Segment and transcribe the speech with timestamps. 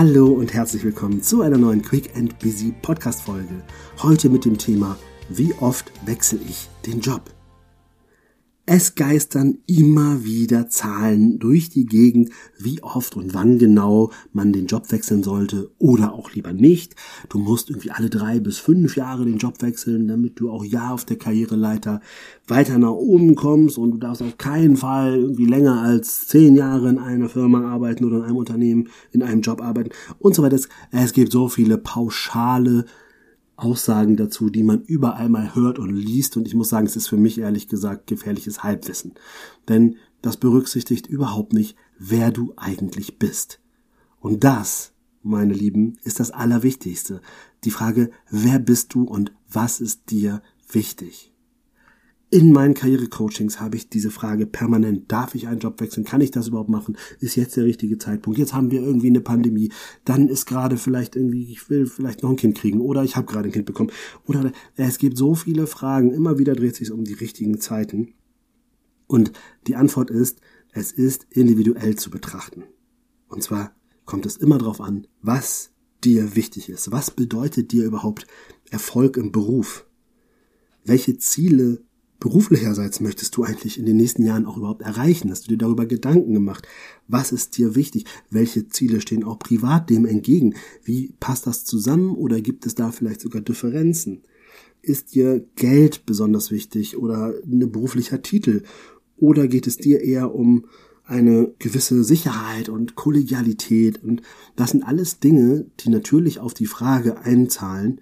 [0.00, 3.62] Hallo und herzlich willkommen zu einer neuen Quick and Busy Podcast Folge.
[4.02, 4.96] Heute mit dem Thema
[5.28, 7.20] Wie oft wechsle ich den Job?
[8.72, 14.66] Es geistern immer wieder Zahlen durch die Gegend, wie oft und wann genau man den
[14.66, 16.94] Job wechseln sollte oder auch lieber nicht.
[17.30, 20.90] Du musst irgendwie alle drei bis fünf Jahre den Job wechseln, damit du auch ja
[20.90, 22.00] auf der Karriereleiter
[22.46, 26.90] weiter nach oben kommst und du darfst auf keinen Fall irgendwie länger als zehn Jahre
[26.90, 29.90] in einer Firma arbeiten oder in einem Unternehmen, in einem Job arbeiten
[30.20, 30.60] und so weiter.
[30.92, 32.84] Es gibt so viele pauschale
[33.60, 36.36] Aussagen dazu, die man überall mal hört und liest.
[36.36, 39.12] Und ich muss sagen, es ist für mich ehrlich gesagt gefährliches Halbwissen.
[39.68, 43.60] Denn das berücksichtigt überhaupt nicht, wer du eigentlich bist.
[44.20, 44.92] Und das,
[45.22, 47.20] meine Lieben, ist das Allerwichtigste.
[47.64, 51.29] Die Frage, wer bist du und was ist dir wichtig?
[52.32, 55.10] In meinen Karrierecoachings habe ich diese Frage permanent.
[55.10, 56.04] Darf ich einen Job wechseln?
[56.04, 56.96] Kann ich das überhaupt machen?
[57.18, 58.38] Ist jetzt der richtige Zeitpunkt?
[58.38, 59.72] Jetzt haben wir irgendwie eine Pandemie.
[60.04, 63.26] Dann ist gerade vielleicht irgendwie, ich will vielleicht noch ein Kind kriegen oder ich habe
[63.26, 63.90] gerade ein Kind bekommen.
[64.26, 66.12] Oder es gibt so viele Fragen.
[66.12, 68.14] Immer wieder dreht sich um die richtigen Zeiten.
[69.08, 69.32] Und
[69.66, 72.62] die Antwort ist, es ist individuell zu betrachten.
[73.26, 75.72] Und zwar kommt es immer darauf an, was
[76.04, 76.92] dir wichtig ist.
[76.92, 78.28] Was bedeutet dir überhaupt
[78.70, 79.84] Erfolg im Beruf?
[80.84, 81.82] Welche Ziele
[82.20, 85.30] beruflicherseits möchtest du eigentlich in den nächsten Jahren auch überhaupt erreichen?
[85.30, 86.68] Hast du dir darüber Gedanken gemacht?
[87.08, 88.04] Was ist dir wichtig?
[88.30, 90.54] Welche Ziele stehen auch privat dem entgegen?
[90.84, 94.22] Wie passt das zusammen oder gibt es da vielleicht sogar Differenzen?
[94.82, 98.62] Ist dir Geld besonders wichtig oder ein beruflicher Titel?
[99.16, 100.66] Oder geht es dir eher um
[101.04, 104.02] eine gewisse Sicherheit und Kollegialität?
[104.02, 104.22] Und
[104.56, 108.00] das sind alles Dinge, die natürlich auf die Frage einzahlen,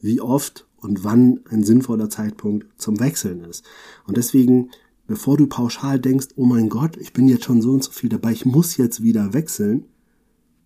[0.00, 3.64] wie oft und wann ein sinnvoller Zeitpunkt zum Wechseln ist.
[4.06, 4.70] Und deswegen,
[5.06, 8.08] bevor du pauschal denkst, oh mein Gott, ich bin jetzt schon so und so viel
[8.08, 9.84] dabei, ich muss jetzt wieder wechseln,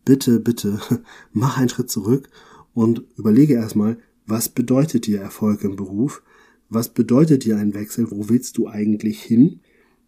[0.05, 0.81] bitte, bitte,
[1.33, 2.29] mach einen Schritt zurück
[2.73, 6.23] und überlege erstmal, was bedeutet dir Erfolg im Beruf?
[6.71, 8.11] Was bedeutet dir ein Wechsel?
[8.11, 9.61] Wo willst du eigentlich hin?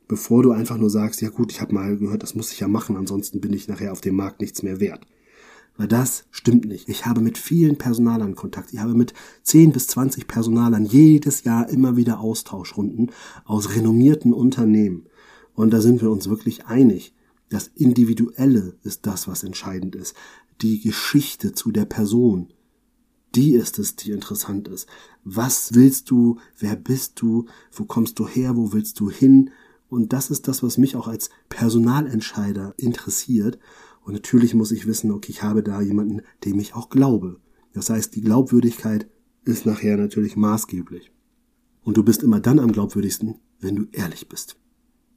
[0.09, 2.69] Bevor du einfach nur sagst, ja gut, ich habe mal gehört, das muss ich ja
[2.69, 5.07] machen, ansonsten bin ich nachher auf dem Markt nichts mehr wert.
[5.77, 6.89] Weil das stimmt nicht.
[6.89, 8.73] Ich habe mit vielen Personalern Kontakt.
[8.73, 13.11] Ich habe mit 10 bis 20 Personalern jedes Jahr immer wieder Austauschrunden
[13.45, 15.07] aus renommierten Unternehmen.
[15.55, 17.15] Und da sind wir uns wirklich einig.
[17.49, 20.17] Das Individuelle ist das, was entscheidend ist.
[20.63, 22.53] Die Geschichte zu der Person,
[23.35, 24.89] die ist es, die interessant ist.
[25.25, 26.39] Was willst du?
[26.59, 27.47] Wer bist du?
[27.71, 28.57] Wo kommst du her?
[28.57, 29.51] Wo willst du hin?
[29.89, 33.59] Und das ist das, was mich auch als Personalentscheider interessiert.
[34.07, 37.41] Und natürlich muss ich wissen, okay, ich habe da jemanden, dem ich auch glaube.
[37.73, 39.11] Das heißt, die Glaubwürdigkeit
[39.45, 41.11] ist nachher natürlich maßgeblich.
[41.83, 44.57] Und du bist immer dann am glaubwürdigsten, wenn du ehrlich bist.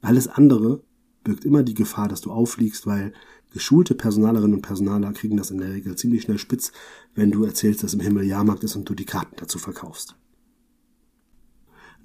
[0.00, 0.82] Alles andere
[1.22, 3.12] birgt immer die Gefahr, dass du auffliegst, weil
[3.52, 6.72] geschulte Personalerinnen und Personaler kriegen das in der Regel ziemlich schnell spitz,
[7.14, 10.16] wenn du erzählst, dass im Himmel Jahrmarkt ist und du die Karten dazu verkaufst.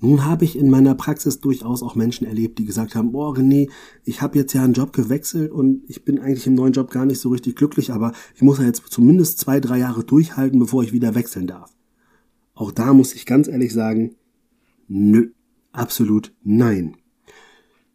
[0.06, 3.72] Nun habe ich in meiner Praxis durchaus auch Menschen erlebt, die gesagt haben, oh René,
[4.04, 7.06] ich habe jetzt ja einen Job gewechselt und ich bin eigentlich im neuen Job gar
[7.08, 10.84] nicht so richtig glücklich, aber ich muss ja jetzt zumindest zwei, drei Jahre durchhalten, bevor
[10.84, 11.74] ich wieder wechseln darf.
[12.54, 14.14] Auch da muss ich ganz ehrlich sagen,
[14.88, 15.32] nö,
[15.72, 16.98] absolut nein.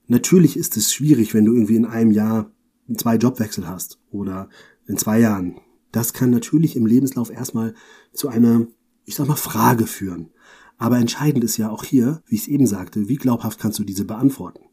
[0.09, 2.51] Natürlich ist es schwierig, wenn du irgendwie in einem Jahr
[2.97, 4.49] zwei Jobwechsel hast oder
[4.89, 5.61] in zwei Jahren.
[5.93, 7.73] Das kann natürlich im Lebenslauf erstmal
[8.13, 8.67] zu einer,
[9.05, 10.31] ich sag mal, Frage führen.
[10.81, 13.85] Aber entscheidend ist ja auch hier, wie ich es eben sagte, wie glaubhaft kannst du
[13.85, 14.65] diese beantworten?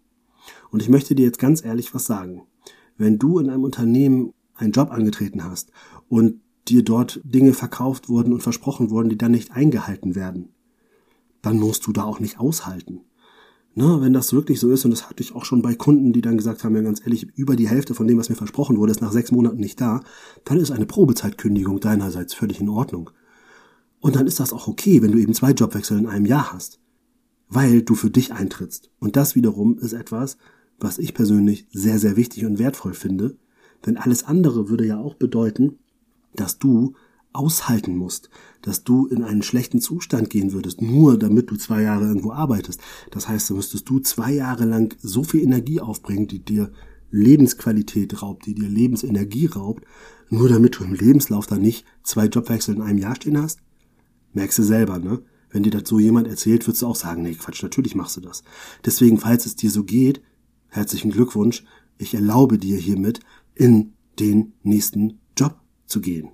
[0.71, 2.43] Und ich möchte dir jetzt ganz ehrlich was sagen.
[2.97, 5.69] Wenn du in einem Unternehmen einen Job angetreten hast
[6.07, 10.53] und dir dort Dinge verkauft wurden und versprochen wurden, die dann nicht eingehalten werden,
[11.41, 13.01] dann musst du da auch nicht aushalten.
[13.75, 16.21] Ne, wenn das wirklich so ist, und das hatte ich auch schon bei Kunden, die
[16.21, 18.91] dann gesagt haben, ja ganz ehrlich, über die Hälfte von dem, was mir versprochen wurde,
[18.91, 19.99] ist nach sechs Monaten nicht da,
[20.45, 23.11] dann ist eine Probezeitkündigung deinerseits völlig in Ordnung.
[23.99, 26.79] Und dann ist das auch okay, wenn du eben zwei Jobwechsel in einem Jahr hast.
[27.49, 28.91] Weil du für dich eintrittst.
[28.99, 30.37] Und das wiederum ist etwas,
[30.79, 33.37] was ich persönlich sehr, sehr wichtig und wertvoll finde.
[33.85, 35.79] Denn alles andere würde ja auch bedeuten,
[36.33, 36.93] dass du
[37.33, 38.29] aushalten musst,
[38.61, 42.81] dass du in einen schlechten Zustand gehen würdest, nur damit du zwei Jahre irgendwo arbeitest.
[43.11, 46.71] Das heißt, da müsstest du zwei Jahre lang so viel Energie aufbringen, die dir
[47.11, 49.85] Lebensqualität raubt, die dir Lebensenergie raubt,
[50.29, 53.59] nur damit du im Lebenslauf dann nicht zwei Jobwechsel in einem Jahr stehen hast?
[54.37, 55.23] Merkst du selber, ne?
[55.49, 58.21] Wenn dir das so jemand erzählt, würdest du auch sagen, nee, Quatsch, natürlich machst du
[58.21, 58.43] das.
[58.85, 60.21] Deswegen, falls es dir so geht,
[60.67, 61.63] herzlichen Glückwunsch.
[61.97, 63.19] Ich erlaube dir hiermit,
[63.55, 66.29] in den nächsten Job zu gehen.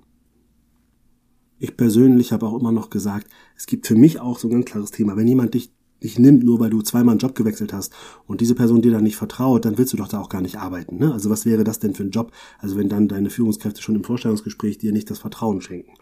[1.60, 4.66] Ich persönlich habe auch immer noch gesagt, es gibt für mich auch so ein ganz
[4.66, 5.16] klares Thema.
[5.16, 5.72] Wenn jemand dich
[6.02, 7.94] nicht nimmt, nur weil du zweimal einen Job gewechselt hast
[8.28, 10.58] und diese Person dir dann nicht vertraut, dann willst du doch da auch gar nicht
[10.58, 10.98] arbeiten.
[10.98, 11.14] Ne?
[11.14, 12.34] Also was wäre das denn für ein Job?
[12.60, 15.94] Also wenn dann deine Führungskräfte schon im Vorstellungsgespräch dir nicht das Vertrauen schenken.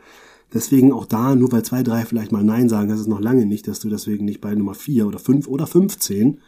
[0.53, 3.45] Deswegen auch da, nur weil zwei, drei vielleicht mal Nein sagen, das ist noch lange
[3.45, 6.39] nicht, dass du deswegen nicht bei Nummer vier oder fünf oder 15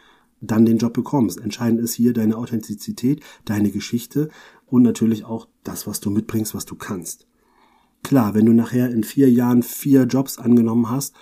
[0.42, 1.40] dann den Job bekommst.
[1.40, 4.30] Entscheidend ist hier deine Authentizität, deine Geschichte
[4.68, 7.28] und natürlich auch das, was du mitbringst, was du kannst.
[8.04, 11.16] Klar, wenn du nachher in vier Jahren vier Jobs angenommen hast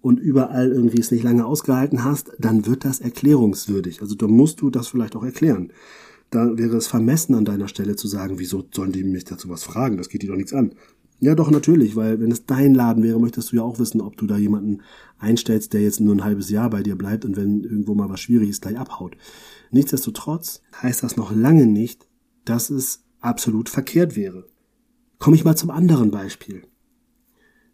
[0.00, 4.00] und überall irgendwie es nicht lange ausgehalten hast, dann wird das erklärungswürdig.
[4.00, 5.72] Also da musst du das vielleicht auch erklären.
[6.30, 9.64] Da wäre es vermessen an deiner Stelle zu sagen, wieso sollen die mich dazu was
[9.64, 9.96] fragen?
[9.96, 10.74] Das geht dir doch nichts an.
[11.20, 14.16] Ja, doch, natürlich, weil wenn es dein Laden wäre, möchtest du ja auch wissen, ob
[14.16, 14.82] du da jemanden
[15.18, 18.20] einstellst, der jetzt nur ein halbes Jahr bei dir bleibt und wenn irgendwo mal was
[18.20, 19.16] schwierig ist, gleich abhaut.
[19.72, 22.06] Nichtsdestotrotz heißt das noch lange nicht,
[22.44, 24.46] dass es absolut verkehrt wäre.
[25.18, 26.62] Komme ich mal zum anderen Beispiel.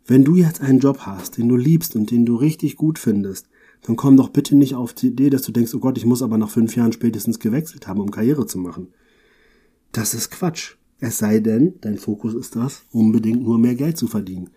[0.07, 3.49] Wenn du jetzt einen Job hast, den du liebst und den du richtig gut findest,
[3.83, 6.23] dann komm doch bitte nicht auf die Idee, dass du denkst, oh Gott, ich muss
[6.23, 8.89] aber nach fünf Jahren spätestens gewechselt haben, um Karriere zu machen.
[9.93, 10.77] Das ist Quatsch.
[11.07, 14.49] Es sei denn, dein Fokus ist das, unbedingt nur mehr Geld zu verdienen.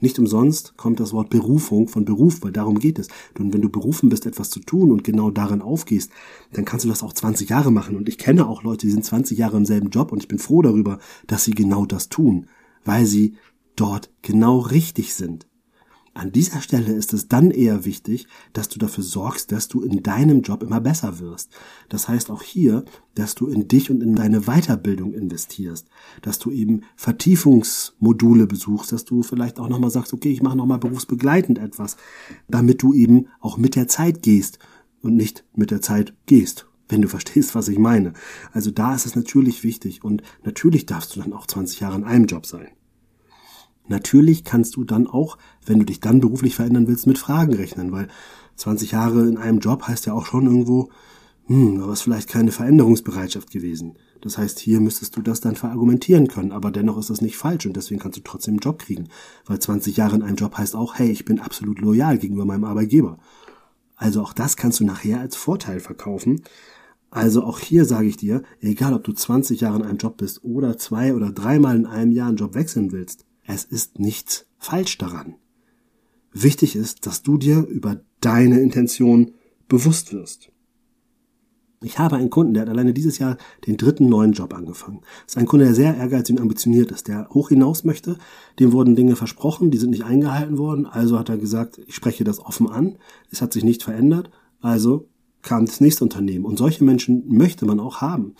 [0.00, 3.08] Nicht umsonst kommt das Wort Berufung von Beruf, weil darum geht es.
[3.38, 6.10] Und wenn du berufen bist, etwas zu tun und genau darin aufgehst,
[6.52, 7.96] dann kannst du das auch 20 Jahre machen.
[7.96, 10.38] Und ich kenne auch Leute, die sind 20 Jahre im selben Job und ich bin
[10.38, 12.48] froh darüber, dass sie genau das tun,
[12.84, 13.36] weil sie
[13.74, 15.47] dort genau richtig sind.
[16.14, 20.02] An dieser Stelle ist es dann eher wichtig, dass du dafür sorgst, dass du in
[20.02, 21.50] deinem Job immer besser wirst.
[21.88, 22.84] Das heißt auch hier,
[23.14, 25.88] dass du in dich und in deine Weiterbildung investierst,
[26.22, 30.78] dass du eben Vertiefungsmodule besuchst, dass du vielleicht auch nochmal sagst, okay, ich mache nochmal
[30.78, 31.96] berufsbegleitend etwas,
[32.48, 34.58] damit du eben auch mit der Zeit gehst
[35.02, 38.14] und nicht mit der Zeit gehst wenn du verstehst, was ich meine.
[38.52, 42.04] Also da ist es natürlich wichtig und natürlich darfst du dann auch 20 Jahre in
[42.04, 42.68] einem Job sein.
[43.88, 47.92] Natürlich kannst du dann auch, wenn du dich dann beruflich verändern willst, mit Fragen rechnen,
[47.92, 48.08] weil
[48.56, 50.90] 20 Jahre in einem Job heißt ja auch schon irgendwo,
[51.46, 53.96] hm, aber ist vielleicht keine Veränderungsbereitschaft gewesen.
[54.20, 57.66] Das heißt, hier müsstest du das dann verargumentieren können, aber dennoch ist das nicht falsch
[57.66, 59.08] und deswegen kannst du trotzdem einen Job kriegen.
[59.46, 62.64] Weil 20 Jahre in einem Job heißt auch, hey, ich bin absolut loyal gegenüber meinem
[62.64, 63.18] Arbeitgeber.
[63.96, 66.42] Also auch das kannst du nachher als Vorteil verkaufen.
[67.10, 70.44] Also auch hier sage ich dir, egal ob du 20 Jahre in einem Job bist
[70.44, 74.98] oder zwei oder dreimal in einem Jahr einen Job wechseln willst, es ist nichts falsch
[74.98, 75.36] daran.
[76.32, 79.32] Wichtig ist, dass du dir über deine Intention
[79.68, 80.52] bewusst wirst.
[81.80, 85.00] Ich habe einen Kunden, der hat alleine dieses Jahr den dritten neuen Job angefangen.
[85.24, 88.18] Das ist ein Kunde, der sehr ehrgeizig und ambitioniert ist, der hoch hinaus möchte.
[88.58, 90.84] Dem wurden Dinge versprochen, die sind nicht eingehalten worden.
[90.86, 92.98] Also hat er gesagt, ich spreche das offen an.
[93.30, 94.30] Es hat sich nicht verändert.
[94.60, 95.08] Also
[95.40, 96.44] kam das nächste Unternehmen.
[96.44, 98.34] Und solche Menschen möchte man auch haben.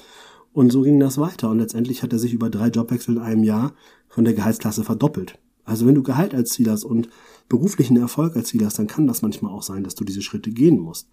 [0.58, 1.50] Und so ging das weiter.
[1.50, 3.74] Und letztendlich hat er sich über drei Jobwechsel in einem Jahr
[4.08, 5.38] von der Gehaltsklasse verdoppelt.
[5.62, 7.08] Also wenn du Gehalt als Ziel hast und
[7.48, 10.50] beruflichen Erfolg als Ziel hast, dann kann das manchmal auch sein, dass du diese Schritte
[10.50, 11.10] gehen musst.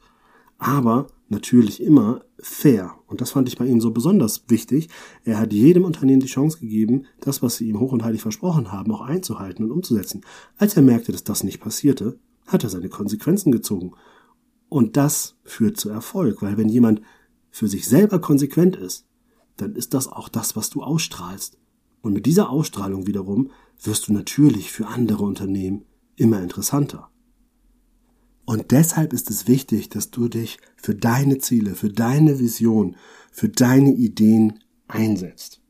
[0.57, 2.95] Aber natürlich immer fair.
[3.05, 4.89] Und das fand ich bei ihm so besonders wichtig.
[5.25, 8.71] Er hat jedem Unternehmen die Chance gegeben, das, was sie ihm hoch und heilig versprochen
[8.71, 10.21] haben, auch einzuhalten und umzusetzen.
[10.57, 13.91] Als er merkte, dass das nicht passierte, hat er seine Konsequenzen gezogen.
[14.69, 17.01] Und das führt zu Erfolg, weil wenn jemand
[17.51, 19.05] für sich selber konsequent ist,
[19.57, 21.57] dann ist das auch das, was du ausstrahlst.
[22.01, 25.85] Und mit dieser Ausstrahlung wiederum wirst du natürlich für andere Unternehmen
[26.15, 27.09] immer interessanter.
[28.45, 32.95] Und deshalb ist es wichtig, dass du dich für deine Ziele, für deine Vision,
[33.31, 35.61] für deine Ideen einsetzt.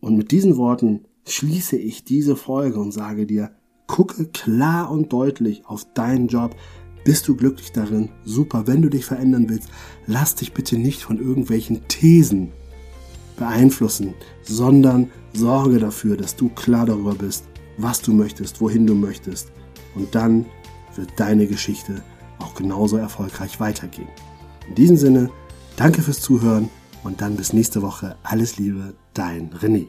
[0.00, 3.52] Und mit diesen Worten schließe ich diese Folge und sage dir,
[3.86, 6.56] gucke klar und deutlich auf deinen Job.
[7.04, 8.10] Bist du glücklich darin?
[8.24, 8.66] Super.
[8.66, 9.68] Wenn du dich verändern willst,
[10.06, 12.52] lass dich bitte nicht von irgendwelchen Thesen
[13.42, 17.44] beeinflussen, sondern sorge dafür, dass du klar darüber bist,
[17.76, 19.50] was du möchtest, wohin du möchtest.
[19.96, 20.46] Und dann
[20.94, 22.02] wird deine Geschichte
[22.38, 24.08] auch genauso erfolgreich weitergehen.
[24.68, 25.30] In diesem Sinne,
[25.76, 26.68] danke fürs Zuhören
[27.02, 28.16] und dann bis nächste Woche.
[28.22, 29.88] Alles Liebe, dein René.